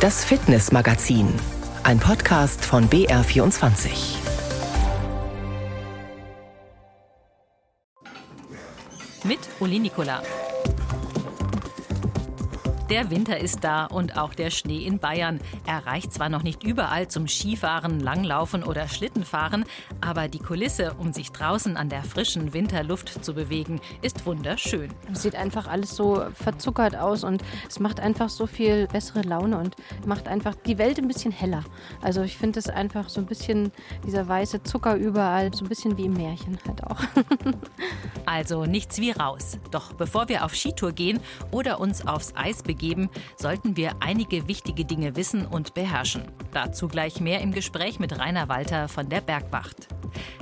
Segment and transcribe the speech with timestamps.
[0.00, 1.28] Das Fitnessmagazin,
[1.82, 3.90] ein Podcast von BR24.
[9.24, 10.22] Mit Uli Nikola.
[12.90, 15.38] Der Winter ist da und auch der Schnee in Bayern.
[15.64, 19.64] Er reicht zwar noch nicht überall zum Skifahren, Langlaufen oder Schlittenfahren,
[20.00, 24.92] aber die Kulisse, um sich draußen an der frischen Winterluft zu bewegen, ist wunderschön.
[25.12, 29.58] Es sieht einfach alles so verzuckert aus und es macht einfach so viel bessere Laune
[29.58, 31.62] und macht einfach die Welt ein bisschen heller.
[32.02, 33.70] Also ich finde es einfach so ein bisschen
[34.04, 36.98] dieser weiße Zucker überall, so ein bisschen wie im Märchen halt auch.
[38.26, 39.58] also nichts wie raus.
[39.70, 41.20] Doch bevor wir auf Skitour gehen
[41.52, 46.24] oder uns aufs Eis begeben, geben, sollten wir einige wichtige Dinge wissen und beherrschen.
[46.52, 49.88] Dazu gleich mehr im Gespräch mit Rainer Walter von der Bergwacht.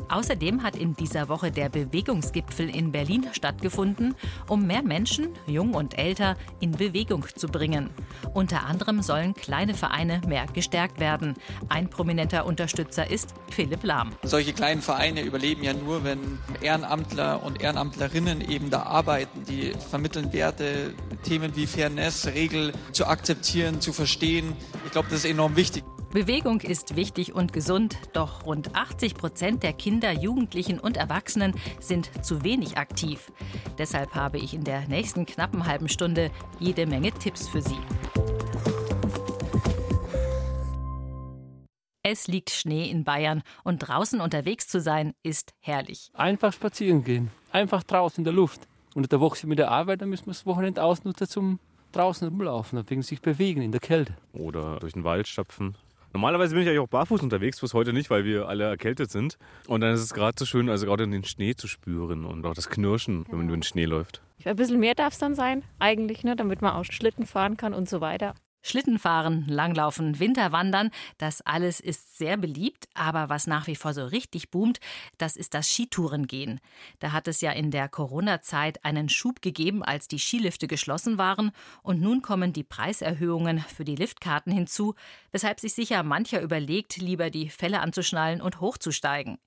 [0.08, 4.14] Außerdem hat in dieser Woche der Bewegungsgipfel in Berlin stattgefunden,
[4.48, 7.90] um mehr Menschen, jung und älter, in Bewegung zu bringen.
[8.32, 11.34] Unter anderem sollen kleine Vereine mehr gestärkt werden.
[11.68, 14.12] Ein prominenter Unterstützer ist Philipp Lahm.
[14.22, 19.44] Solche kleinen Vereine überleben ja nur, wenn Ehrenamtler und Ehrenamtlerinnen eben da arbeiten.
[19.44, 24.54] Die vermitteln Werte, Themen wie Fairness, Regel zu akzeptieren, zu verstehen.
[24.84, 25.84] Ich glaube, das ist enorm wichtig.
[26.10, 32.24] Bewegung ist wichtig und gesund, doch rund 80 Prozent der Kinder, Jugendlichen und Erwachsenen sind
[32.24, 33.30] zu wenig aktiv.
[33.76, 37.76] Deshalb habe ich in der nächsten knappen halben Stunde jede Menge Tipps für Sie.
[42.02, 46.10] Es liegt Schnee in Bayern und draußen unterwegs zu sein ist herrlich.
[46.14, 48.66] Einfach spazieren gehen, einfach draußen in der Luft.
[48.94, 51.60] Und in der Woche mit der Arbeit, dann müssen wir das Wochenende ausnutzen zum
[51.98, 54.14] draußen rumlaufen, wegen sich bewegen in der Kälte.
[54.32, 55.76] Oder durch den Wald stapfen.
[56.14, 59.36] Normalerweise bin ich eigentlich auch barfuß unterwegs, bloß heute nicht, weil wir alle erkältet sind.
[59.66, 62.54] Und dann ist es gerade so schön, also gerade den Schnee zu spüren und auch
[62.54, 64.22] das Knirschen, wenn man über den Schnee läuft.
[64.44, 67.74] Ein bisschen mehr darf es dann sein, eigentlich, ne, damit man auch Schlitten fahren kann
[67.74, 68.34] und so weiter.
[68.68, 74.50] Schlittenfahren, Langlaufen, Winterwandern, das alles ist sehr beliebt, aber was nach wie vor so richtig
[74.50, 74.80] boomt,
[75.16, 76.60] das ist das Skitourengehen.
[76.98, 81.52] Da hat es ja in der Corona-Zeit einen Schub gegeben, als die Skilifte geschlossen waren
[81.82, 84.94] und nun kommen die Preiserhöhungen für die Liftkarten hinzu,
[85.32, 89.38] weshalb sich sicher mancher überlegt, lieber die Felle anzuschnallen und hochzusteigen.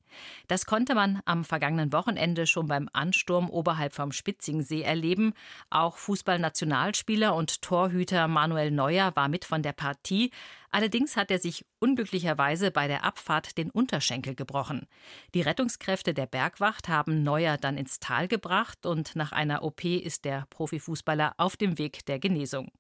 [0.48, 5.34] Das konnte man am vergangenen Wochenende schon beim Ansturm oberhalb vom Spitzingsee erleben.
[5.70, 10.32] Auch Fußballnationalspieler und Torhüter Manuel Neuer war mit von der Partie.
[10.72, 14.88] Allerdings hat er sich unglücklicherweise bei der Abfahrt den Unterschenkel gebrochen.
[15.34, 20.24] Die Rettungskräfte der Bergwacht haben Neuer dann ins Tal gebracht und nach einer OP ist
[20.24, 22.72] der Profifußballer auf dem Weg der Genesung.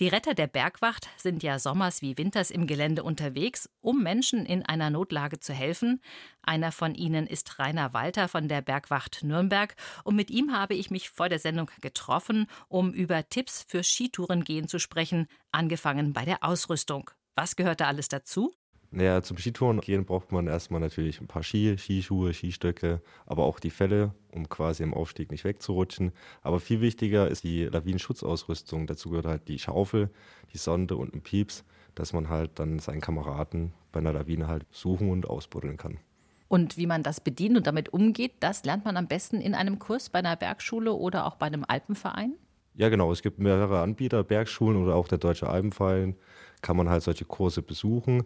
[0.00, 4.64] Die Retter der Bergwacht sind ja sommers wie winters im Gelände unterwegs, um Menschen in
[4.64, 6.00] einer Notlage zu helfen.
[6.42, 10.90] Einer von ihnen ist Rainer Walter von der Bergwacht Nürnberg und mit ihm habe ich
[10.90, 16.42] mich vor der Sendung getroffen, um über Tipps für Skitourengehen zu sprechen, angefangen bei der
[16.42, 17.10] Ausrüstung.
[17.34, 18.54] Was gehört da alles dazu?
[18.96, 23.58] Naja, zum Skitouren gehen braucht man erstmal natürlich ein paar Ski, Skischuhe, Skistöcke, aber auch
[23.58, 26.12] die Felle, um quasi im Aufstieg nicht wegzurutschen.
[26.42, 28.86] Aber viel wichtiger ist die Lawinenschutzausrüstung.
[28.86, 30.10] Dazu gehört halt die Schaufel,
[30.52, 31.64] die Sonde und ein Pieps,
[31.96, 35.98] dass man halt dann seinen Kameraden bei einer Lawine halt suchen und ausbuddeln kann.
[36.46, 39.80] Und wie man das bedient und damit umgeht, das lernt man am besten in einem
[39.80, 42.34] Kurs bei einer Bergschule oder auch bei einem Alpenverein?
[42.74, 43.10] Ja, genau.
[43.10, 46.14] Es gibt mehrere Anbieter, Bergschulen oder auch der Deutsche Alpenverein
[46.62, 48.24] kann man halt solche Kurse besuchen.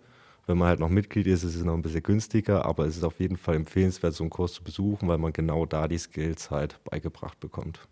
[0.48, 3.04] Wenn man halt noch Mitglied ist, ist es noch ein bisschen günstiger, aber es ist
[3.04, 6.50] auf jeden Fall empfehlenswert, so einen Kurs zu besuchen, weil man genau da die Skills
[6.50, 7.86] halt beigebracht bekommt.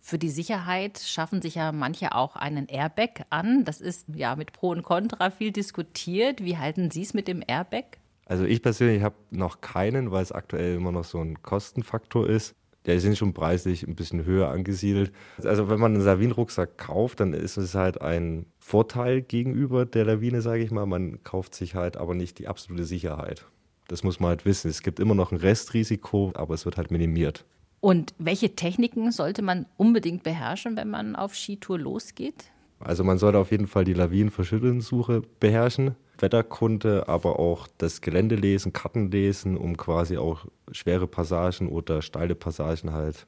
[0.00, 3.64] Für die Sicherheit schaffen sich ja manche auch einen Airbag an.
[3.64, 6.44] Das ist ja mit Pro und Contra viel diskutiert.
[6.44, 7.98] Wie halten Sie es mit dem Airbag?
[8.26, 12.56] Also ich persönlich habe noch keinen, weil es aktuell immer noch so ein Kostenfaktor ist
[12.86, 15.12] die sind schon preislich ein bisschen höher angesiedelt.
[15.44, 20.40] Also wenn man einen Lawinenrucksack kauft, dann ist es halt ein Vorteil gegenüber der Lawine,
[20.40, 20.86] sage ich mal.
[20.86, 23.46] Man kauft sich halt aber nicht die absolute Sicherheit.
[23.88, 24.70] Das muss man halt wissen.
[24.70, 27.44] Es gibt immer noch ein Restrisiko, aber es wird halt minimiert.
[27.80, 32.50] Und welche Techniken sollte man unbedingt beherrschen, wenn man auf Skitour losgeht?
[32.78, 35.96] Also man sollte auf jeden Fall die Lawinenverschüttelnsuche beherrschen.
[36.22, 42.34] Wetterkunde, aber auch das Gelände lesen, Karten lesen, um quasi auch schwere Passagen oder steile
[42.34, 43.26] Passagen halt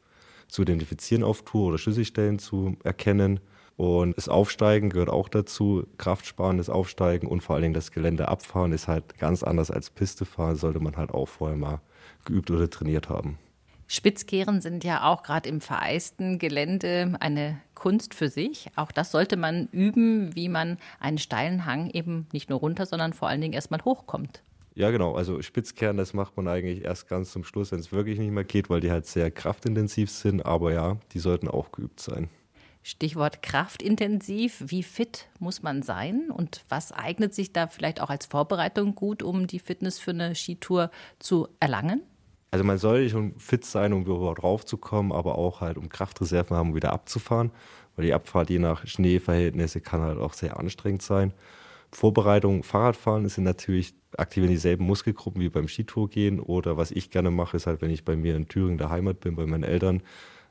[0.49, 3.41] zu identifizieren auf Tour oder Schlüsselstellen zu erkennen.
[3.77, 8.73] Und das Aufsteigen gehört auch dazu, kraftsparendes Aufsteigen und vor allen Dingen das Gelände abfahren
[8.73, 11.81] ist halt ganz anders als Piste fahren, sollte man halt auch vorher mal
[12.25, 13.39] geübt oder trainiert haben.
[13.95, 18.71] Spitzkehren sind ja auch gerade im vereisten Gelände eine Kunst für sich.
[18.75, 23.13] Auch das sollte man üben, wie man einen steilen Hang eben nicht nur runter, sondern
[23.13, 24.43] vor allen Dingen erstmal hochkommt.
[24.75, 25.15] Ja, genau.
[25.15, 28.45] Also Spitzkehren, das macht man eigentlich erst ganz zum Schluss, wenn es wirklich nicht mehr
[28.45, 30.41] geht, weil die halt sehr kraftintensiv sind.
[30.41, 32.31] Aber ja, die sollten auch geübt sein.
[32.83, 34.65] Stichwort kraftintensiv.
[34.69, 39.23] Wie fit muss man sein und was eignet sich da vielleicht auch als Vorbereitung gut,
[39.23, 42.01] um die Fitness für eine Skitour zu erlangen?
[42.53, 46.71] Also man soll schon fit sein, um überhaupt raufzukommen, aber auch halt um Kraftreserven haben,
[46.71, 47.51] um wieder abzufahren.
[47.97, 51.33] Weil die Abfahrt je nach Schneeverhältnisse kann halt auch sehr anstrengend sein.
[51.91, 56.41] Vorbereitung, Fahrradfahren sind natürlich aktivieren dieselben Muskelgruppen wie beim Skitour gehen.
[56.41, 59.21] Oder was ich gerne mache, ist halt, wenn ich bei mir in Thüringen der Heimat
[59.21, 60.03] bin, bei meinen Eltern,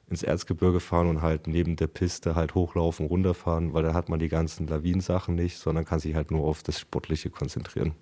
[0.10, 4.20] ins Erzgebirge fahren und halt neben der Piste halt hochlaufen, runterfahren, weil da hat man
[4.20, 7.94] die ganzen Lawinensachen nicht, sondern kann sich halt nur auf das Sportliche konzentrieren.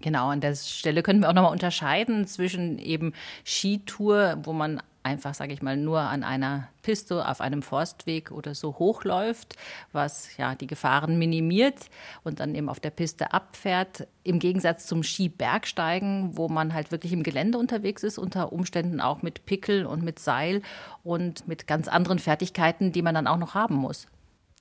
[0.00, 3.12] Genau, an der Stelle können wir auch nochmal unterscheiden zwischen eben
[3.44, 8.56] Skitour, wo man einfach, sage ich mal, nur an einer Piste auf einem Forstweg oder
[8.56, 9.54] so hochläuft,
[9.92, 11.88] was ja die Gefahren minimiert
[12.24, 17.12] und dann eben auf der Piste abfährt, im Gegensatz zum Skibergsteigen, wo man halt wirklich
[17.12, 20.60] im Gelände unterwegs ist, unter Umständen auch mit Pickel und mit Seil
[21.04, 24.08] und mit ganz anderen Fertigkeiten, die man dann auch noch haben muss.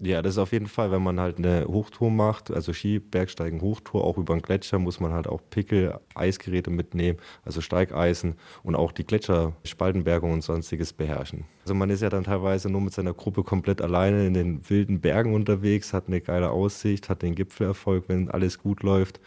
[0.02, 3.62] Ja, das ist auf jeden Fall, wenn man halt eine Hochtour macht, also Ski, Bergsteigen,
[3.62, 8.76] Hochtour, auch über den Gletscher muss man halt auch Pickel, Eisgeräte mitnehmen, also Steigeisen und
[8.76, 11.46] auch die Gletscherspaltenbergung und sonstiges beherrschen.
[11.62, 15.00] Also man ist ja dann teilweise nur mit seiner Gruppe komplett alleine in den wilden
[15.00, 19.22] Bergen unterwegs, hat eine geile Aussicht, hat den Gipfelerfolg, wenn alles gut läuft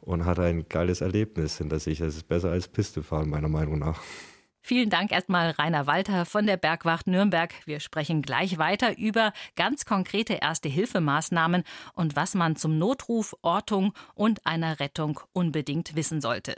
[0.00, 2.00] und hat ein geiles Erlebnis hinter sich.
[2.00, 4.02] Das ist besser als Pistefahren, meiner Meinung nach.
[4.62, 7.52] Vielen Dank erstmal Rainer Walter von der Bergwacht Nürnberg.
[7.64, 11.64] Wir sprechen gleich weiter über ganz konkrete Erste-Hilfemaßnahmen
[11.94, 16.56] und was man zum Notruf, Ortung und einer Rettung unbedingt wissen sollte.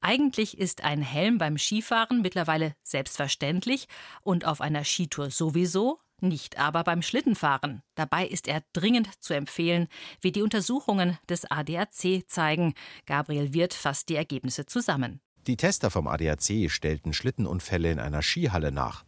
[0.00, 3.88] Eigentlich ist ein Helm beim Skifahren mittlerweile selbstverständlich
[4.22, 7.82] und auf einer Skitour sowieso, nicht aber beim Schlittenfahren.
[7.96, 9.88] Dabei ist er dringend zu empfehlen,
[10.20, 12.74] wie die Untersuchungen des ADAC zeigen.
[13.06, 15.20] Gabriel Wirth fasst die Ergebnisse zusammen.
[15.46, 19.04] Die Tester vom ADAC stellten Schlittenunfälle in einer Skihalle nach.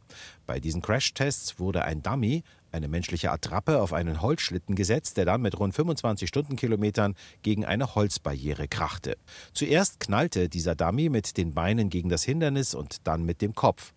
[0.46, 2.42] Bei diesen Crashtests wurde ein Dummy,
[2.72, 7.94] eine menschliche Attrappe, auf einen Holzschlitten gesetzt, der dann mit rund 25 Stundenkilometern gegen eine
[7.94, 9.16] Holzbarriere krachte.
[9.54, 13.94] Zuerst knallte dieser Dummy mit den Beinen gegen das Hindernis und dann mit dem Kopf.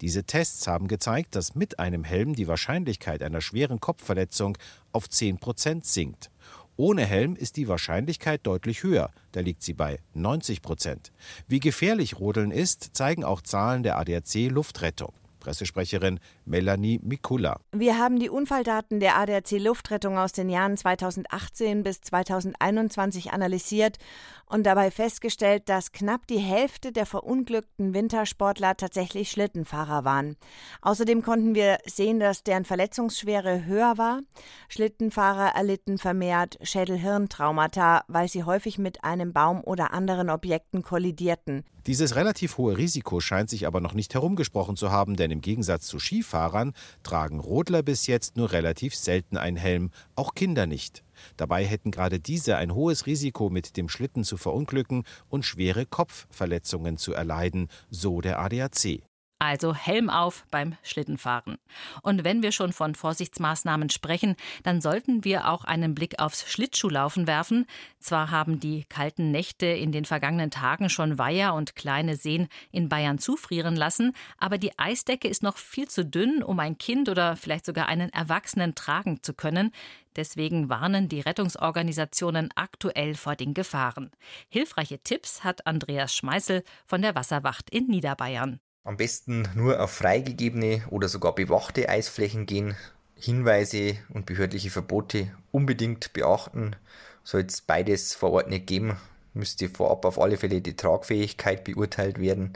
[0.00, 4.56] Diese Tests haben gezeigt, dass mit einem Helm die Wahrscheinlichkeit einer schweren Kopfverletzung
[4.92, 6.31] auf 10 Prozent sinkt.
[6.76, 11.12] Ohne Helm ist die Wahrscheinlichkeit deutlich höher, da liegt sie bei 90 Prozent.
[11.46, 15.12] Wie gefährlich Rodeln ist, zeigen auch Zahlen der ADAC Luftrettung.
[15.42, 17.58] Pressesprecherin Melanie Mikula.
[17.72, 23.98] Wir haben die Unfalldaten der ADAC Luftrettung aus den Jahren 2018 bis 2021 analysiert
[24.46, 30.36] und dabei festgestellt, dass knapp die Hälfte der verunglückten Wintersportler tatsächlich Schlittenfahrer waren.
[30.80, 34.20] Außerdem konnten wir sehen, dass deren Verletzungsschwere höher war.
[34.68, 41.64] Schlittenfahrer erlitten vermehrt Schädel-Hirntraumata, weil sie häufig mit einem Baum oder anderen Objekten kollidierten.
[41.86, 45.86] Dieses relativ hohe Risiko scheint sich aber noch nicht herumgesprochen zu haben, denn im Gegensatz
[45.86, 51.02] zu Skifahrern tragen Rodler bis jetzt nur relativ selten einen Helm, auch Kinder nicht.
[51.36, 56.98] Dabei hätten gerade diese ein hohes Risiko, mit dem Schlitten zu verunglücken und schwere Kopfverletzungen
[56.98, 59.02] zu erleiden, so der ADAC.
[59.42, 61.58] Also Helm auf beim Schlittenfahren.
[62.02, 67.26] Und wenn wir schon von Vorsichtsmaßnahmen sprechen, dann sollten wir auch einen Blick aufs Schlittschuhlaufen
[67.26, 67.66] werfen.
[67.98, 72.88] Zwar haben die kalten Nächte in den vergangenen Tagen schon Weiher und kleine Seen in
[72.88, 77.34] Bayern zufrieren lassen, aber die Eisdecke ist noch viel zu dünn, um ein Kind oder
[77.34, 79.72] vielleicht sogar einen Erwachsenen tragen zu können.
[80.14, 84.12] Deswegen warnen die Rettungsorganisationen aktuell vor den Gefahren.
[84.48, 88.60] Hilfreiche Tipps hat Andreas Schmeißel von der Wasserwacht in Niederbayern.
[88.84, 92.74] Am besten nur auf freigegebene oder sogar bewachte Eisflächen gehen.
[93.14, 96.74] Hinweise und behördliche Verbote unbedingt beachten.
[97.22, 98.96] Soll es beides vor Ort nicht geben,
[99.34, 102.54] müsste vorab auf alle Fälle die Tragfähigkeit beurteilt werden.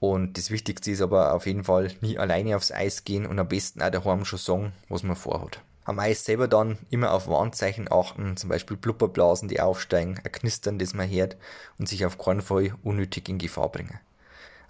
[0.00, 3.46] Und das Wichtigste ist aber auf jeden Fall nie alleine aufs Eis gehen und am
[3.46, 5.60] besten auch daheim schon sagen, was man vorhat.
[5.84, 10.80] Am Eis selber dann immer auf Warnzeichen achten, zum Beispiel Blubberblasen, die aufsteigen, ein Knistern,
[10.80, 11.36] das man hört
[11.78, 14.00] und sich auf keinen Fall unnötig in Gefahr bringen.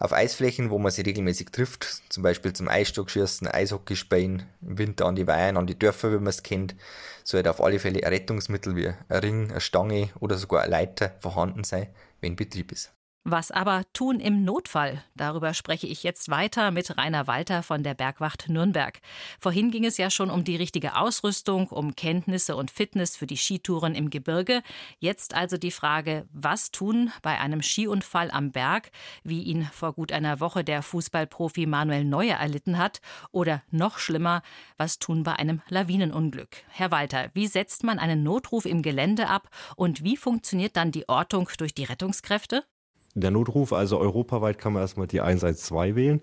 [0.02, 5.04] Auf Eisflächen, wo man sich regelmäßig trifft, zum Beispiel zum Eisstockschießen, Eishockey spielen, im Winter
[5.04, 6.74] an die Weihen, an die Dörfer, wie man es kennt,
[7.22, 11.14] sollte auf alle Fälle ein Rettungsmittel wie ein Ring, eine Stange oder sogar eine Leiter
[11.20, 11.88] vorhanden sein,
[12.22, 12.92] wenn Betrieb ist.
[13.24, 15.04] Was aber tun im Notfall?
[15.14, 18.98] Darüber spreche ich jetzt weiter mit Rainer Walter von der Bergwacht Nürnberg.
[19.38, 23.36] Vorhin ging es ja schon um die richtige Ausrüstung, um Kenntnisse und Fitness für die
[23.36, 24.62] Skitouren im Gebirge.
[25.00, 28.90] Jetzt also die Frage, was tun bei einem Skiunfall am Berg,
[29.22, 34.42] wie ihn vor gut einer Woche der Fußballprofi Manuel Neuer erlitten hat, oder noch schlimmer,
[34.78, 36.64] was tun bei einem Lawinenunglück?
[36.68, 41.06] Herr Walter, wie setzt man einen Notruf im Gelände ab und wie funktioniert dann die
[41.06, 42.64] Ortung durch die Rettungskräfte?
[43.14, 46.20] Der Notruf, also europaweit kann man erstmal die 112 wählen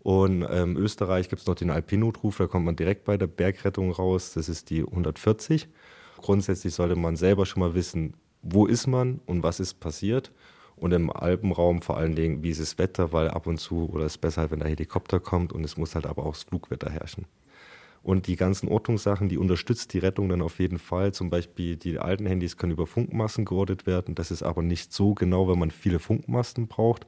[0.00, 3.90] Und ähm, Österreich gibt es noch den Alpinotruf, da kommt man direkt bei der Bergrettung
[3.92, 4.32] raus.
[4.34, 5.68] Das ist die 140.
[6.18, 10.32] Grundsätzlich sollte man selber schon mal wissen, wo ist man und was ist passiert.
[10.76, 14.04] Und im Alpenraum vor allen Dingen, wie ist das Wetter, weil ab und zu, oder
[14.04, 16.90] es ist besser, wenn der Helikopter kommt und es muss halt aber auch das Flugwetter
[16.90, 17.24] herrschen.
[18.06, 21.12] Und die ganzen Ortungssachen, die unterstützt die Rettung dann auf jeden Fall.
[21.12, 24.14] Zum Beispiel die alten Handys können über Funkmasten geortet werden.
[24.14, 27.04] Das ist aber nicht so genau, wenn man viele Funkmasten braucht.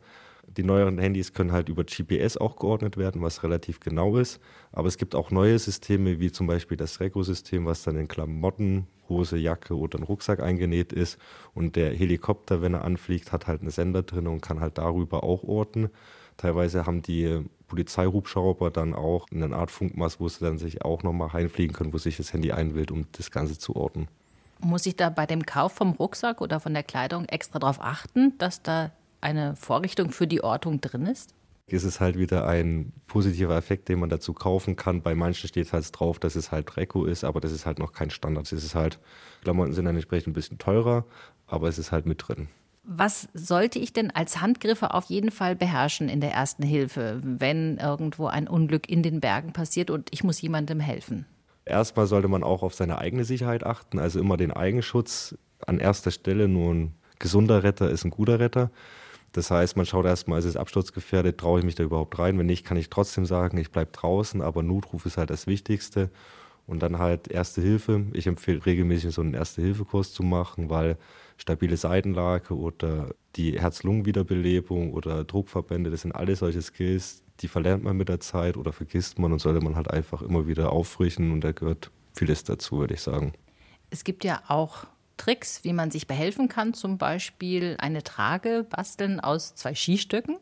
[0.49, 4.41] Die neueren Handys können halt über GPS auch geordnet werden, was relativ genau ist.
[4.73, 8.89] Aber es gibt auch neue Systeme, wie zum Beispiel das Rego-System, was dann in Klamotten,
[9.09, 11.17] Hose, Jacke oder einen Rucksack eingenäht ist.
[11.55, 15.23] Und der Helikopter, wenn er anfliegt, hat halt einen Sender drin und kann halt darüber
[15.23, 15.91] auch orten.
[16.37, 21.29] Teilweise haben die Polizeihubschrauber dann auch eine Art Funkmast, wo sie dann sich auch nochmal
[21.29, 24.09] reinfliegen können, wo sich das Handy einwählt, um das Ganze zu orten.
[24.61, 28.37] Muss ich da bei dem Kauf vom Rucksack oder von der Kleidung extra darauf achten,
[28.39, 31.35] dass da eine Vorrichtung für die Ortung drin ist?
[31.71, 35.03] Es ist halt wieder ein positiver Effekt, den man dazu kaufen kann.
[35.03, 37.93] Bei manchen steht halt drauf, dass es halt Reco ist, aber das ist halt noch
[37.93, 38.51] kein Standard.
[38.51, 38.99] Es ist halt,
[39.43, 41.05] Klamotten sind dann entsprechend ein bisschen teurer,
[41.47, 42.49] aber es ist halt mit drin.
[42.91, 47.77] Was sollte ich denn als Handgriffe auf jeden Fall beherrschen in der ersten Hilfe, wenn
[47.77, 51.27] irgendwo ein Unglück in den Bergen passiert und ich muss jemandem helfen?
[51.67, 56.11] Erstmal sollte man auch auf seine eigene Sicherheit achten, also immer den Eigenschutz an erster
[56.11, 56.49] Stelle.
[56.49, 58.71] Nur ein gesunder Retter ist ein guter Retter.
[59.33, 62.39] Das heißt, man schaut erstmal, ist es absturzgefährdet, traue ich mich da überhaupt rein?
[62.39, 66.09] Wenn nicht, kann ich trotzdem sagen, ich bleibe draußen, aber Notruf ist halt das Wichtigste.
[66.69, 68.07] Und dann halt Erste Hilfe.
[68.13, 70.97] Ich empfehle regelmäßig so einen Erste-Hilfe-Kurs zu machen, weil
[71.39, 77.97] stabile Seitenlage oder die Herz-Lungen-Wiederbelebung oder Druckverbände, das sind alles solche Skills, die verlernt man
[77.97, 81.43] mit der Zeit oder vergisst man und sollte man halt einfach immer wieder auffrischen und
[81.43, 83.33] da gehört vieles dazu, würde ich sagen.
[83.91, 84.85] Es gibt ja auch
[85.17, 90.39] Tricks, wie man sich behelfen kann, zum Beispiel eine Trage basteln aus zwei Skistöcken?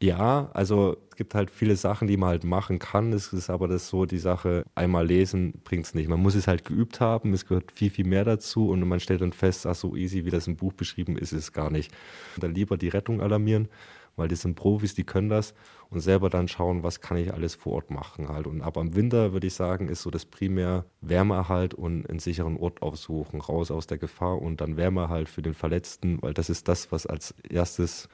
[0.00, 3.12] Ja, also es gibt halt viele Sachen, die man halt machen kann.
[3.12, 6.08] Es ist aber das so, die Sache, einmal lesen bringt es nicht.
[6.08, 9.22] Man muss es halt geübt haben, es gehört viel, viel mehr dazu und man stellt
[9.22, 11.92] dann fest, ach so easy, wie das im Buch beschrieben ist, ist es gar nicht.
[12.36, 13.66] Und dann lieber die Rettung alarmieren,
[14.14, 15.52] weil das sind Profis, die können das
[15.90, 18.46] und selber dann schauen, was kann ich alles vor Ort machen halt.
[18.46, 22.56] Und ab am Winter würde ich sagen, ist so das primär Wärmeerhalt und einen sicheren
[22.56, 26.68] Ort aufsuchen, raus aus der Gefahr und dann Wärmeerhalt für den Verletzten, weil das ist
[26.68, 28.08] das, was als erstes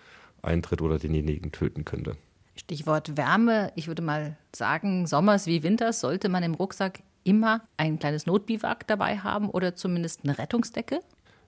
[0.44, 2.16] eintritt oder denjenigen töten könnte.
[2.56, 3.72] Stichwort Wärme.
[3.74, 8.86] Ich würde mal sagen, Sommers wie Winters sollte man im Rucksack immer ein kleines Notbiwak
[8.86, 11.00] dabei haben oder zumindest eine Rettungsdecke?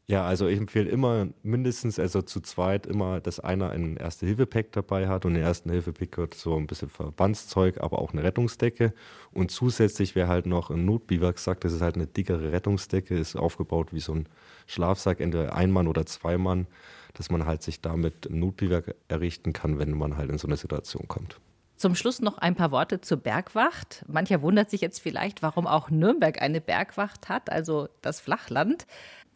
[0.08, 5.08] Ja, also ich empfehle immer mindestens, also zu zweit immer, dass einer ein Erste-Hilfe-Pack dabei
[5.08, 8.94] hat und im Erste-Hilfe-Pack gehört so ein bisschen Verbandszeug, aber auch eine Rettungsdecke
[9.32, 13.92] und zusätzlich wäre halt noch ein Notbiwaksack, das ist halt eine dickere Rettungsdecke, ist aufgebaut
[13.92, 14.28] wie so ein
[14.68, 16.68] Schlafsack, entweder ein Mann oder zwei Mann,
[17.14, 20.56] dass man halt sich damit ein Notbiwak errichten kann, wenn man halt in so eine
[20.56, 21.40] Situation kommt.
[21.76, 24.02] Zum Schluss noch ein paar Worte zur Bergwacht.
[24.08, 28.86] Mancher wundert sich jetzt vielleicht, warum auch Nürnberg eine Bergwacht hat, also das Flachland.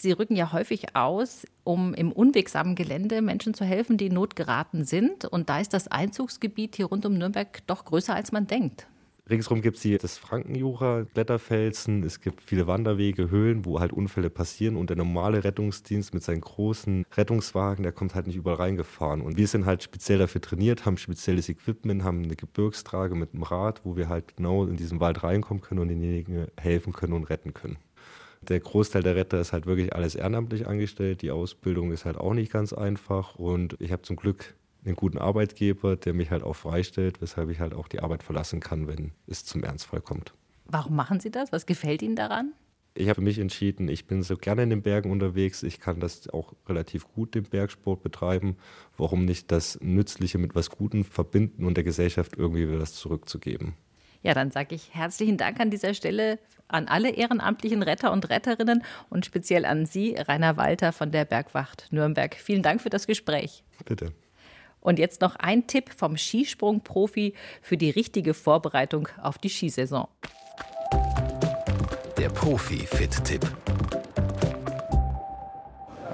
[0.01, 4.35] Sie rücken ja häufig aus, um im unwegsamen Gelände Menschen zu helfen, die in Not
[4.35, 5.27] geraten sind.
[5.27, 8.87] Und da ist das Einzugsgebiet hier rund um Nürnberg doch größer, als man denkt.
[9.29, 14.29] Ringsrum gibt es hier das Frankenjura, Kletterfelsen, es gibt viele Wanderwege, Höhlen, wo halt Unfälle
[14.29, 19.21] passieren und der normale Rettungsdienst mit seinen großen Rettungswagen, der kommt halt nicht überall reingefahren.
[19.21, 23.45] Und wir sind halt speziell dafür trainiert, haben spezielles Equipment, haben eine Gebirgstrage mit einem
[23.45, 27.25] Rad, wo wir halt genau in diesen Wald reinkommen können und denjenigen helfen können und
[27.25, 27.77] retten können.
[28.49, 31.23] Der Großteil der Retter ist halt wirklich alles ehrenamtlich angestellt.
[31.23, 34.55] Die Ausbildung ist halt auch nicht ganz einfach und ich habe zum Glück
[34.85, 38.61] einen guten Arbeitgeber, der mich halt auch freistellt, weshalb ich halt auch die Arbeit verlassen
[38.61, 40.33] kann, wenn es zum Ernstfall kommt.
[40.65, 41.53] Warum machen Sie das?
[41.53, 42.53] Was gefällt Ihnen daran?
[42.95, 45.63] Ich habe mich entschieden, ich bin so gerne in den Bergen unterwegs.
[45.63, 48.57] Ich kann das auch relativ gut, den Bergsport betreiben.
[48.97, 53.75] Warum nicht das Nützliche mit was Gutem verbinden und der Gesellschaft irgendwie wieder das zurückzugeben?
[54.23, 58.85] Ja, dann sage ich herzlichen Dank an dieser Stelle an alle ehrenamtlichen Retter und Retterinnen
[59.09, 62.35] und speziell an Sie, Rainer Walter von der Bergwacht Nürnberg.
[62.35, 63.65] Vielen Dank für das Gespräch.
[63.85, 64.13] Bitte.
[64.81, 70.09] Und jetzt noch ein Tipp vom Skisprungprofi für die richtige Vorbereitung auf die Skisaison.
[72.17, 73.47] Der Profi-Fit-Tipp.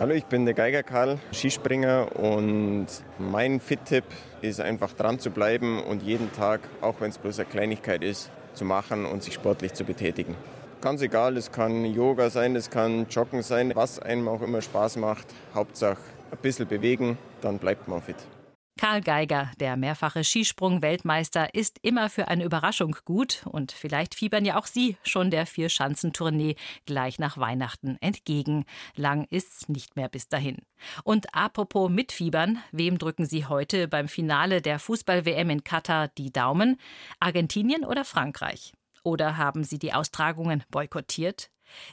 [0.06, 2.86] Hallo, ich bin der Geiger Karl, Skispringer und
[3.18, 4.04] mein Fit-Tipp
[4.40, 8.30] ist einfach dran zu bleiben und jeden Tag, auch wenn es bloß eine Kleinigkeit ist,
[8.54, 10.36] zu machen und sich sportlich zu betätigen.
[10.80, 14.98] Ganz egal, es kann Yoga sein, es kann Joggen sein, was einem auch immer Spaß
[14.98, 15.26] macht.
[15.52, 15.98] Hauptsache
[16.30, 18.28] ein bisschen bewegen, dann bleibt man fit.
[18.78, 24.58] Karl Geiger, der mehrfache Skisprung-Weltmeister, ist immer für eine Überraschung gut und vielleicht fiebern ja
[24.58, 28.66] auch Sie schon der Vierschanzentournee gleich nach Weihnachten entgegen.
[28.94, 30.58] Lang ist's nicht mehr bis dahin.
[31.04, 36.78] Und apropos mitfiebern, wem drücken Sie heute beim Finale der Fußball-WM in Katar die Daumen?
[37.18, 38.74] Argentinien oder Frankreich?
[39.02, 41.48] Oder haben Sie die Austragungen boykottiert?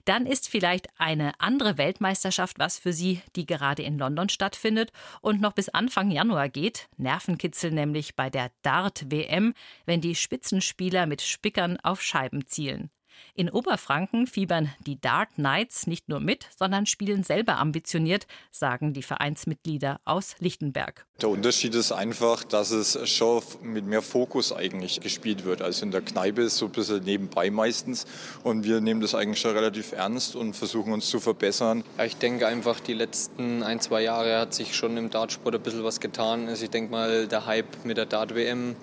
[0.05, 5.41] Dann ist vielleicht eine andere Weltmeisterschaft was für Sie, die gerade in London stattfindet und
[5.41, 6.87] noch bis Anfang Januar geht.
[6.97, 9.53] Nervenkitzel nämlich bei der Dart-WM,
[9.85, 12.89] wenn die Spitzenspieler mit Spickern auf Scheiben zielen.
[13.35, 19.03] In Oberfranken fiebern die Dart Knights nicht nur mit, sondern spielen selber ambitioniert, sagen die
[19.03, 21.05] Vereinsmitglieder aus Lichtenberg.
[21.21, 25.61] Der Unterschied ist einfach, dass es schon mit mehr Fokus eigentlich gespielt wird.
[25.61, 28.05] Also in der Kneipe ist so ein bisschen nebenbei meistens.
[28.43, 31.83] Und wir nehmen das eigentlich schon relativ ernst und versuchen uns zu verbessern.
[32.03, 35.83] Ich denke einfach, die letzten ein, zwei Jahre hat sich schon im Dartsport ein bisschen
[35.83, 36.47] was getan.
[36.47, 38.75] Also ich denke mal, der Hype mit der Dart-WM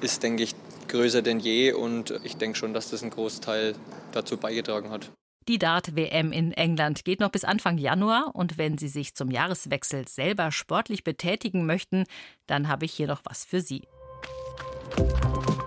[0.00, 0.54] ist, denke ich,
[0.88, 3.74] größer denn je und ich denke schon, dass das einen Großteil
[4.12, 5.10] dazu beigetragen hat.
[5.48, 10.06] Die Dart-WM in England geht noch bis Anfang Januar und wenn Sie sich zum Jahreswechsel
[10.06, 12.04] selber sportlich betätigen möchten,
[12.46, 13.88] dann habe ich hier noch was für Sie.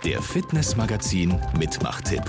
[0.06, 2.24] Der Fitnessmagazin Mitmachtipp.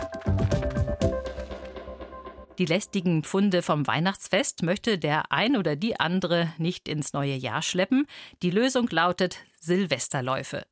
[2.58, 7.60] Die lästigen Pfunde vom Weihnachtsfest möchte der ein oder die andere nicht ins neue Jahr
[7.60, 8.06] schleppen.
[8.42, 10.64] Die Lösung lautet Silvesterläufe.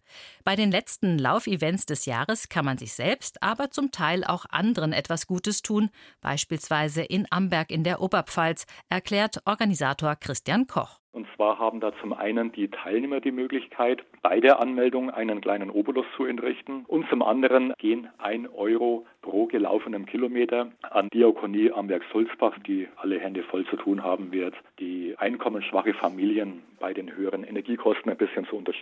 [0.44, 4.92] Bei den letzten Laufevents des Jahres kann man sich selbst, aber zum Teil auch anderen
[4.92, 11.00] etwas Gutes tun, beispielsweise in Amberg in der Oberpfalz, erklärt Organisator Christian Koch.
[11.12, 15.68] Und zwar haben da zum einen die Teilnehmer die Möglichkeit, bei der Anmeldung einen kleinen
[15.70, 22.58] Obolus zu entrichten und zum anderen gehen ein Euro pro gelaufenem Kilometer an Diakonie Amberg-Sulzbach,
[22.60, 28.10] die alle Hände voll zu tun haben wird, die einkommensschwache Familien bei den höheren Energiekosten
[28.10, 28.79] ein bisschen zu unterstützen.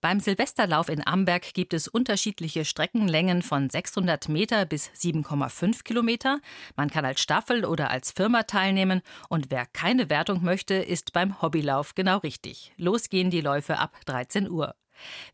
[0.00, 6.38] Beim Silvesterlauf in Amberg gibt es unterschiedliche Streckenlängen von 600 Meter bis 7,5 Kilometer.
[6.76, 11.42] Man kann als Staffel oder als Firma teilnehmen und wer keine Wertung möchte, ist beim
[11.42, 12.72] Hobbylauf genau richtig.
[12.76, 14.76] Los gehen die Läufe ab 13 Uhr.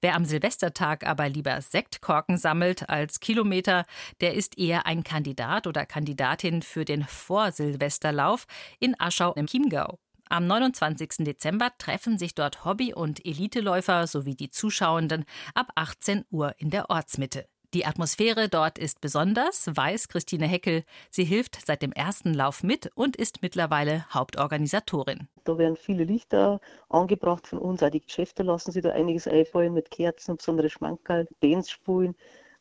[0.01, 3.85] Wer am Silvestertag aber lieber Sektkorken sammelt als Kilometer,
[4.23, 8.47] der ist eher ein Kandidat oder Kandidatin für den Vorsilvesterlauf
[8.81, 9.99] in Aschau im Chiemgau.
[10.29, 11.25] Am 29.
[11.25, 16.91] Dezember treffen sich dort Hobby- und Eliteläufer sowie die Zuschauenden ab 18 Uhr in der
[16.91, 17.47] Ortsmitte.
[17.75, 20.85] Die Atmosphäre dort ist besonders, weiß Christine Heckel.
[21.11, 25.27] Sie hilft seit dem ersten Lauf mit und ist mittlerweile Hauptorganisatorin.
[25.43, 27.83] Da werden viele Lichter angebracht von uns.
[27.83, 32.15] Auch die Geschäfte lassen sich da einiges einfallen mit Kerzen, besondere Schmankerl, Bands spielen.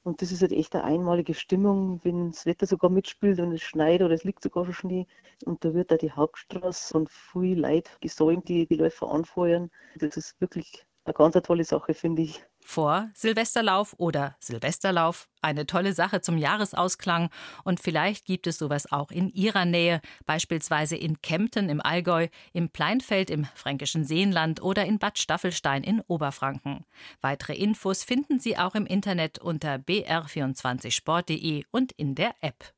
[0.04, 3.62] Und das ist halt echt eine einmalige Stimmung, wenn das Wetter sogar mitspielt und es
[3.62, 5.08] schneit oder es liegt sogar schon Schnee.
[5.46, 9.72] Und da wird da die Hauptstraße von viel Leid gesäumt, die die Läufer anfeuern.
[9.96, 12.44] Das ist wirklich eine ganz tolle Sache, finde ich.
[12.62, 17.30] Vor Silvesterlauf oder Silvesterlauf, eine tolle Sache zum Jahresausklang
[17.66, 22.70] und vielleicht gibt es sowas auch in Ihrer Nähe, beispielsweise in Kempten im Allgäu, im
[22.70, 26.86] Pleinfeld im fränkischen Seenland oder in Bad Staffelstein in Oberfranken.
[27.20, 32.74] Weitere Infos finden Sie auch im Internet unter br24sport.de und in der App.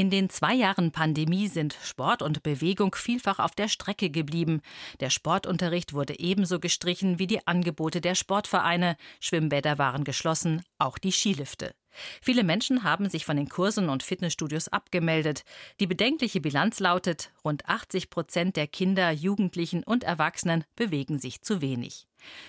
[0.00, 4.62] In den zwei Jahren Pandemie sind Sport und Bewegung vielfach auf der Strecke geblieben.
[4.98, 8.96] Der Sportunterricht wurde ebenso gestrichen wie die Angebote der Sportvereine.
[9.20, 11.74] Schwimmbäder waren geschlossen, auch die Skilifte.
[12.20, 15.44] Viele Menschen haben sich von den Kursen und Fitnessstudios abgemeldet.
[15.80, 21.60] Die bedenkliche Bilanz lautet, rund 80 Prozent der Kinder, Jugendlichen und Erwachsenen bewegen sich zu
[21.60, 22.06] wenig.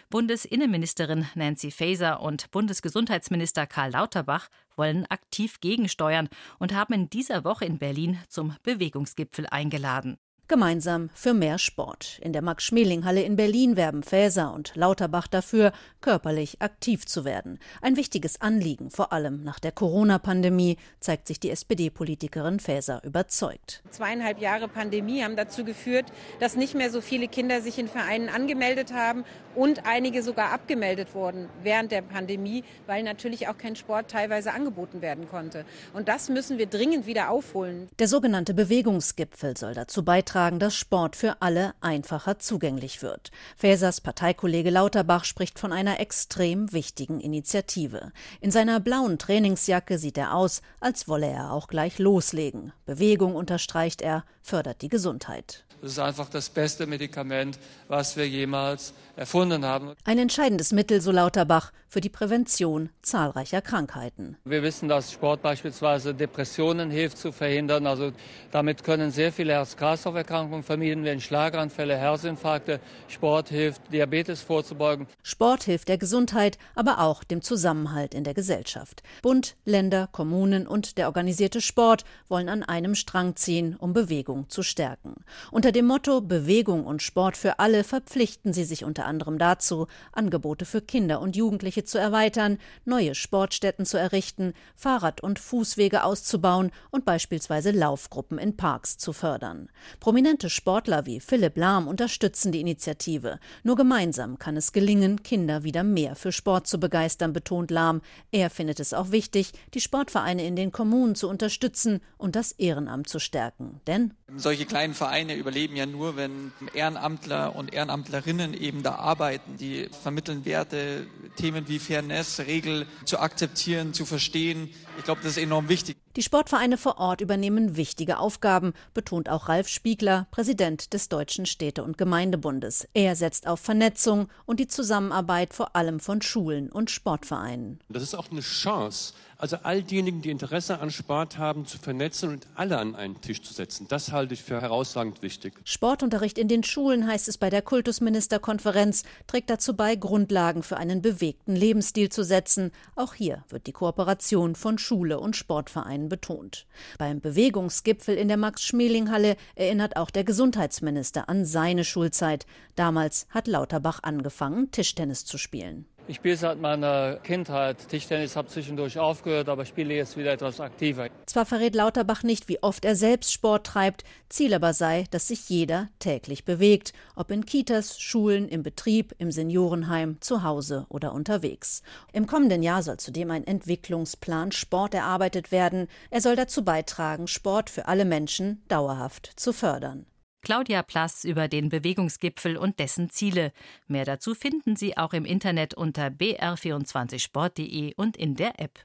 [0.09, 7.65] Bundesinnenministerin Nancy Faeser und Bundesgesundheitsminister Karl Lauterbach wollen aktiv gegensteuern und haben in dieser Woche
[7.65, 10.17] in Berlin zum Bewegungsgipfel eingeladen.
[10.51, 12.19] Gemeinsam für mehr Sport.
[12.21, 17.57] In der Max-Schmeling-Halle in Berlin werben Faeser und Lauterbach dafür, körperlich aktiv zu werden.
[17.81, 23.81] Ein wichtiges Anliegen, vor allem nach der Corona-Pandemie, zeigt sich die SPD-Politikerin Faeser überzeugt.
[23.91, 26.07] Zweieinhalb Jahre Pandemie haben dazu geführt,
[26.41, 29.23] dass nicht mehr so viele Kinder sich in Vereinen angemeldet haben
[29.55, 35.01] und einige sogar abgemeldet wurden während der Pandemie, weil natürlich auch kein Sport teilweise angeboten
[35.01, 35.63] werden konnte.
[35.93, 37.87] Und das müssen wir dringend wieder aufholen.
[37.99, 43.29] Der sogenannte Bewegungsgipfel soll dazu beitragen, beitragen, dass Sport für alle einfacher zugänglich wird.
[43.57, 48.11] Faesers Parteikollege Lauterbach spricht von einer extrem wichtigen Initiative.
[48.39, 52.73] In seiner blauen Trainingsjacke sieht er aus, als wolle er auch gleich loslegen.
[52.85, 55.63] Bewegung, unterstreicht er, fördert die Gesundheit.
[55.81, 59.93] Das ist einfach das beste Medikament, was wir jemals erfunden haben.
[60.03, 64.37] Ein entscheidendes Mittel, so Lauterbach, für die Prävention zahlreicher Krankheiten.
[64.45, 67.87] Wir wissen, dass Sport beispielsweise Depressionen hilft zu verhindern.
[67.87, 68.11] Also
[68.51, 72.79] damit können sehr viele Herz-Kreislauf Herz-Kreislauf-Erkrankungen vermieden werden, Schlaganfälle, Herzinfarkte.
[73.07, 75.07] Sport hilft, Diabetes vorzubeugen.
[75.23, 79.03] Sport hilft der Gesundheit, aber auch dem Zusammenhalt in der Gesellschaft.
[79.21, 84.63] Bund, Länder, Kommunen und der organisierte Sport wollen an einem Strang ziehen, um Bewegung zu
[84.63, 85.15] stärken.
[85.51, 90.65] Unter dem Motto Bewegung und Sport für alle verpflichten sie sich unter anderem dazu, Angebote
[90.65, 97.05] für Kinder und Jugendliche zu erweitern, neue Sportstätten zu errichten, Fahrrad- und Fußwege auszubauen und
[97.05, 99.69] beispielsweise Laufgruppen in Parks zu fördern.
[100.11, 103.39] Prominente Sportler wie Philipp Lahm unterstützen die Initiative.
[103.63, 108.01] Nur gemeinsam kann es gelingen, Kinder wieder mehr für Sport zu begeistern, betont Lahm.
[108.29, 113.07] Er findet es auch wichtig, die Sportvereine in den Kommunen zu unterstützen und das Ehrenamt
[113.07, 113.79] zu stärken.
[113.87, 119.55] Denn solche kleinen Vereine überleben ja nur, wenn Ehrenamtler und Ehrenamtlerinnen eben da arbeiten.
[119.55, 124.71] Die vermitteln Werte, Themen wie Fairness, Regel zu akzeptieren, zu verstehen.
[124.97, 126.00] Ich glaube, das ist enorm wichtig.
[126.17, 131.85] Die Sportvereine vor Ort übernehmen wichtige Aufgaben, betont auch Ralf Spiegler, Präsident des Deutschen Städte-
[131.85, 132.85] und Gemeindebundes.
[132.93, 137.79] Er setzt auf Vernetzung und die Zusammenarbeit vor allem von Schulen und Sportvereinen.
[137.87, 142.29] Das ist auch eine Chance, also all diejenigen, die Interesse an Sport haben, zu vernetzen
[142.29, 143.87] und alle an einen Tisch zu setzen.
[143.89, 145.53] Das halte ich für herausragend wichtig.
[145.65, 151.01] Sportunterricht in den Schulen, heißt es bei der Kultusministerkonferenz, trägt dazu bei, Grundlagen für einen
[151.01, 152.71] bewegten Lebensstil zu setzen.
[152.95, 156.67] Auch hier wird die Kooperation von Schule und Sportvereinen betont.
[156.99, 162.45] Beim Bewegungsgipfel in der Max-Schmeling-Halle erinnert auch der Gesundheitsminister an seine Schulzeit.
[162.75, 165.85] Damals hat Lauterbach angefangen, Tischtennis zu spielen.
[166.07, 171.07] Ich spiele seit meiner Kindheit Tischtennis, habe zwischendurch aufgehört, aber spiele jetzt wieder etwas aktiver.
[171.25, 175.47] Zwar verrät Lauterbach nicht, wie oft er selbst Sport treibt, Ziel aber sei, dass sich
[175.49, 181.83] jeder täglich bewegt, ob in Kitas, Schulen, im Betrieb, im Seniorenheim, zu Hause oder unterwegs.
[182.13, 185.87] Im kommenden Jahr soll zudem ein Entwicklungsplan Sport erarbeitet werden.
[186.09, 190.05] Er soll dazu beitragen, Sport für alle Menschen dauerhaft zu fördern.
[190.41, 193.51] Claudia Plass über den Bewegungsgipfel und dessen Ziele.
[193.87, 198.83] Mehr dazu finden Sie auch im Internet unter br24sport.de und in der App.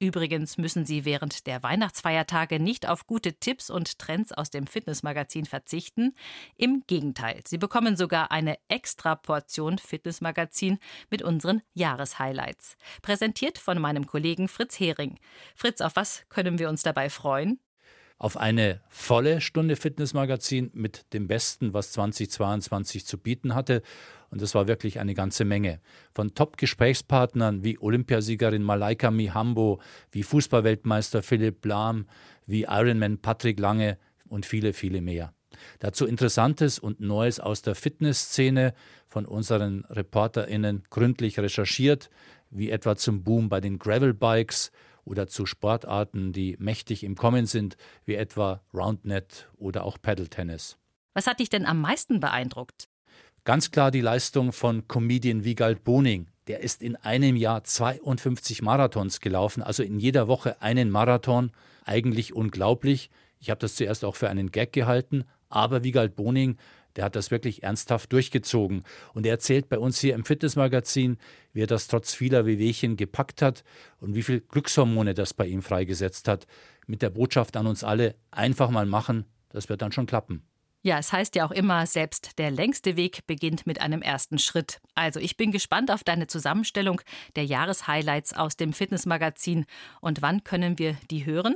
[0.00, 5.44] Übrigens müssen Sie während der Weihnachtsfeiertage nicht auf gute Tipps und Trends aus dem Fitnessmagazin
[5.44, 6.14] verzichten.
[6.56, 10.78] Im Gegenteil, Sie bekommen sogar eine extra Portion Fitnessmagazin
[11.10, 12.76] mit unseren Jahreshighlights.
[13.02, 15.18] Präsentiert von meinem Kollegen Fritz Hering.
[15.56, 17.58] Fritz, auf was können wir uns dabei freuen?
[18.18, 23.82] Auf eine volle Stunde Fitnessmagazin mit dem Besten, was 2022 zu bieten hatte.
[24.30, 25.80] Und das war wirklich eine ganze Menge.
[26.14, 32.06] Von Top-Gesprächspartnern wie Olympiasiegerin Malaika Mihambo, wie Fußballweltmeister Philipp Lahm,
[32.46, 35.32] wie Ironman Patrick Lange und viele, viele mehr.
[35.78, 38.74] Dazu Interessantes und Neues aus der Fitnessszene
[39.06, 42.10] von unseren ReporterInnen gründlich recherchiert,
[42.50, 44.72] wie etwa zum Boom bei den Gravelbikes
[45.08, 50.76] oder zu Sportarten, die mächtig im Kommen sind, wie etwa Roundnet oder auch Paddle-Tennis.
[51.14, 52.88] Was hat dich denn am meisten beeindruckt?
[53.44, 56.28] Ganz klar die Leistung von Comedian Wiegald Boning.
[56.48, 61.50] Der ist in einem Jahr 52 Marathons gelaufen, also in jeder Woche einen Marathon.
[61.84, 63.10] Eigentlich unglaublich.
[63.40, 66.56] Ich habe das zuerst auch für einen Gag gehalten, aber Wiegald Boning
[66.98, 68.82] der hat das wirklich ernsthaft durchgezogen.
[69.14, 71.16] Und er erzählt bei uns hier im Fitnessmagazin,
[71.52, 73.62] wie er das trotz vieler Wehwehchen gepackt hat
[74.00, 76.48] und wie viel Glückshormone das bei ihm freigesetzt hat.
[76.88, 80.42] Mit der Botschaft an uns alle, einfach mal machen, das wird dann schon klappen.
[80.82, 84.80] Ja, es heißt ja auch immer, selbst der längste Weg beginnt mit einem ersten Schritt.
[84.96, 87.00] Also ich bin gespannt auf deine Zusammenstellung
[87.36, 89.66] der Jahreshighlights aus dem Fitnessmagazin.
[90.00, 91.54] Und wann können wir die hören?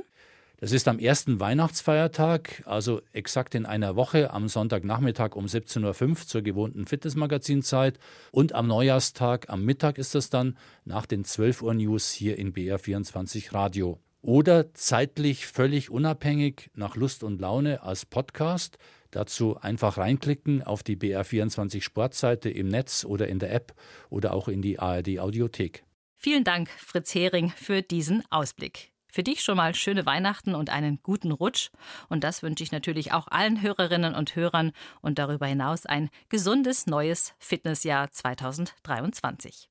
[0.57, 6.15] Das ist am ersten Weihnachtsfeiertag, also exakt in einer Woche, am Sonntagnachmittag um 17.05 Uhr
[6.15, 7.99] zur gewohnten Fitnessmagazinzeit.
[8.31, 12.53] Und am Neujahrstag am Mittag ist es dann nach den 12 Uhr News hier in
[12.53, 13.99] BR24 Radio.
[14.21, 18.77] Oder zeitlich völlig unabhängig nach Lust und Laune als Podcast.
[19.11, 23.73] Dazu einfach reinklicken auf die BR24 Sportseite im Netz oder in der App
[24.09, 25.83] oder auch in die ARD Audiothek.
[26.15, 28.92] Vielen Dank, Fritz Hering, für diesen Ausblick.
[29.13, 31.69] Für dich schon mal schöne Weihnachten und einen guten Rutsch.
[32.09, 34.71] Und das wünsche ich natürlich auch allen Hörerinnen und Hörern
[35.01, 39.69] und darüber hinaus ein gesundes neues Fitnessjahr 2023.